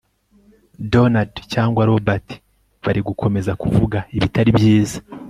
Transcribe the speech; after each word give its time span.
donald 0.93 1.33
cyangwa 1.53 1.81
robert 1.89 2.27
bari 2.83 3.01
gukomeza 3.07 3.51
kuvuga 3.61 3.97
ibitari 4.17 4.51
byiza 4.57 4.97